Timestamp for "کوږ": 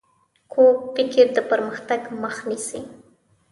0.51-0.77